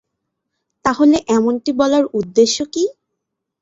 [0.85, 2.83] তাহলে এমনটি বলার উদ্দেশ্য কী?